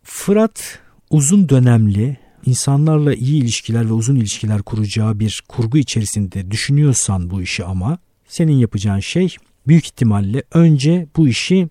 Fırat 0.04 0.80
uzun 1.10 1.50
dönemli 1.50 2.18
insanlarla 2.46 3.14
iyi 3.14 3.44
ilişkiler 3.44 3.86
ve 3.86 3.94
uzun 3.94 4.16
ilişkiler 4.16 4.62
kuracağı 4.62 5.20
bir 5.20 5.44
kurgu 5.48 5.78
içerisinde 5.78 6.52
düşünüyorsan 6.52 7.30
bu 7.30 7.42
işi 7.42 7.66
ama 7.66 7.98
senin 8.28 8.58
yapacağın 8.58 9.00
şey 9.00 9.36
büyük 9.68 9.86
ihtimalle 9.86 10.44
önce 10.54 11.08
bu 11.18 11.28
işi 11.28 11.70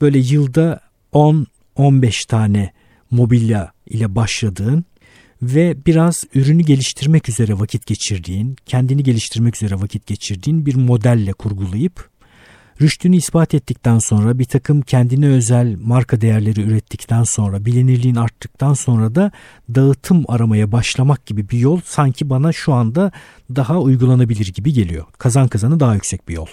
böyle 0.00 0.18
yılda 0.18 0.80
10-15 1.12 2.26
tane 2.26 2.72
mobilya 3.10 3.72
ile 3.86 4.14
başladığın 4.14 4.84
ve 5.42 5.76
biraz 5.86 6.24
ürünü 6.34 6.62
geliştirmek 6.62 7.28
üzere 7.28 7.58
vakit 7.58 7.86
geçirdiğin, 7.86 8.56
kendini 8.66 9.02
geliştirmek 9.02 9.56
üzere 9.56 9.80
vakit 9.80 10.06
geçirdiğin 10.06 10.66
bir 10.66 10.74
modelle 10.74 11.32
kurgulayıp 11.32 12.10
rüştünü 12.80 13.16
ispat 13.16 13.54
ettikten 13.54 13.98
sonra 13.98 14.38
bir 14.38 14.44
takım 14.44 14.80
kendine 14.80 15.26
özel 15.28 15.76
marka 15.80 16.20
değerleri 16.20 16.60
ürettikten 16.60 17.22
sonra 17.22 17.64
bilinirliğin 17.64 18.14
arttıktan 18.14 18.74
sonra 18.74 19.14
da 19.14 19.30
dağıtım 19.74 20.24
aramaya 20.28 20.72
başlamak 20.72 21.26
gibi 21.26 21.48
bir 21.48 21.58
yol 21.58 21.80
sanki 21.84 22.30
bana 22.30 22.52
şu 22.52 22.72
anda 22.72 23.12
daha 23.56 23.80
uygulanabilir 23.80 24.46
gibi 24.46 24.72
geliyor. 24.72 25.04
Kazan 25.18 25.48
kazanı 25.48 25.80
daha 25.80 25.94
yüksek 25.94 26.28
bir 26.28 26.34
yol. 26.34 26.46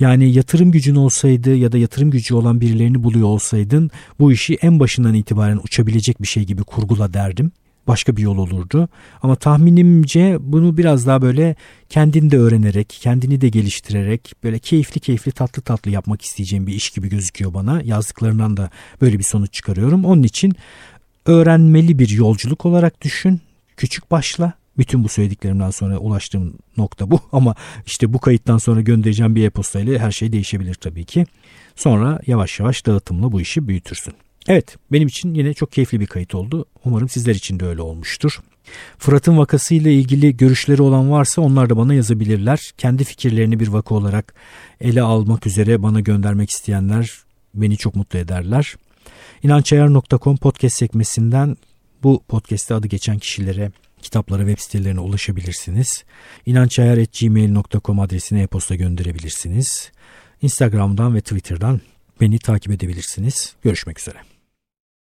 Yani 0.00 0.32
yatırım 0.32 0.70
gücün 0.70 0.94
olsaydı 0.94 1.54
ya 1.54 1.72
da 1.72 1.78
yatırım 1.78 2.10
gücü 2.10 2.34
olan 2.34 2.60
birilerini 2.60 3.02
buluyor 3.02 3.26
olsaydın 3.26 3.90
bu 4.18 4.32
işi 4.32 4.58
en 4.62 4.80
başından 4.80 5.14
itibaren 5.14 5.60
uçabilecek 5.64 6.22
bir 6.22 6.26
şey 6.26 6.44
gibi 6.44 6.64
kurgula 6.64 7.12
derdim. 7.14 7.52
Başka 7.86 8.16
bir 8.16 8.22
yol 8.22 8.38
olurdu. 8.38 8.88
Ama 9.22 9.36
tahminimce 9.36 10.36
bunu 10.40 10.76
biraz 10.76 11.06
daha 11.06 11.22
böyle 11.22 11.56
kendini 11.88 12.30
de 12.30 12.38
öğrenerek, 12.38 12.88
kendini 12.88 13.40
de 13.40 13.48
geliştirerek 13.48 14.32
böyle 14.44 14.58
keyifli 14.58 15.00
keyifli 15.00 15.32
tatlı 15.32 15.62
tatlı 15.62 15.90
yapmak 15.90 16.22
isteyeceğim 16.22 16.66
bir 16.66 16.74
iş 16.74 16.90
gibi 16.90 17.08
gözüküyor 17.08 17.54
bana. 17.54 17.82
Yazdıklarından 17.84 18.56
da 18.56 18.70
böyle 19.00 19.18
bir 19.18 19.24
sonuç 19.24 19.52
çıkarıyorum. 19.52 20.04
Onun 20.04 20.22
için 20.22 20.52
öğrenmeli 21.26 21.98
bir 21.98 22.08
yolculuk 22.08 22.66
olarak 22.66 23.02
düşün. 23.02 23.40
Küçük 23.76 24.10
başla 24.10 24.52
bütün 24.78 25.04
bu 25.04 25.08
söylediklerimden 25.08 25.70
sonra 25.70 25.98
ulaştığım 25.98 26.54
nokta 26.76 27.10
bu 27.10 27.20
ama 27.32 27.54
işte 27.86 28.12
bu 28.12 28.18
kayıttan 28.18 28.58
sonra 28.58 28.80
göndereceğim 28.80 29.34
bir 29.34 29.44
e-posta 29.44 29.80
ile 29.80 29.98
her 29.98 30.10
şey 30.10 30.32
değişebilir 30.32 30.74
tabii 30.74 31.04
ki. 31.04 31.26
Sonra 31.76 32.20
yavaş 32.26 32.60
yavaş 32.60 32.86
dağıtımla 32.86 33.32
bu 33.32 33.40
işi 33.40 33.68
büyütürsün. 33.68 34.14
Evet 34.48 34.76
benim 34.92 35.08
için 35.08 35.34
yine 35.34 35.54
çok 35.54 35.72
keyifli 35.72 36.00
bir 36.00 36.06
kayıt 36.06 36.34
oldu. 36.34 36.64
Umarım 36.84 37.08
sizler 37.08 37.34
için 37.34 37.60
de 37.60 37.66
öyle 37.66 37.82
olmuştur. 37.82 38.40
Fırat'ın 38.98 39.38
vakasıyla 39.38 39.90
ilgili 39.90 40.36
görüşleri 40.36 40.82
olan 40.82 41.10
varsa 41.10 41.42
onlar 41.42 41.70
da 41.70 41.76
bana 41.76 41.94
yazabilirler. 41.94 42.70
Kendi 42.78 43.04
fikirlerini 43.04 43.60
bir 43.60 43.68
vaka 43.68 43.94
olarak 43.94 44.34
ele 44.80 45.02
almak 45.02 45.46
üzere 45.46 45.82
bana 45.82 46.00
göndermek 46.00 46.50
isteyenler 46.50 47.10
beni 47.54 47.76
çok 47.76 47.94
mutlu 47.94 48.18
ederler. 48.18 48.76
İnançayar.com 49.42 50.36
podcast 50.36 50.76
sekmesinden 50.76 51.56
bu 52.02 52.22
podcast'te 52.28 52.74
adı 52.74 52.88
geçen 52.88 53.18
kişilere 53.18 53.72
kitaplara 54.02 54.46
web 54.46 54.58
sitelerine 54.58 55.00
ulaşabilirsiniz. 55.00 56.04
İnançayar.gmail.com 56.46 58.00
adresine 58.00 58.42
e-posta 58.42 58.74
gönderebilirsiniz. 58.74 59.90
Instagram'dan 60.42 61.14
ve 61.14 61.20
Twitter'dan 61.20 61.80
beni 62.20 62.38
takip 62.38 62.72
edebilirsiniz. 62.72 63.54
Görüşmek 63.62 64.00
üzere. 64.00 64.18